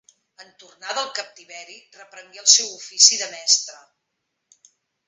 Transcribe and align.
En 0.43 0.53
tornar 0.61 0.95
del 0.99 1.11
captiveri 1.19 1.77
reprengué 1.99 2.43
el 2.45 2.51
seu 2.57 2.73
ofici 2.81 3.21
de 3.25 3.31
mestre. 3.37 3.81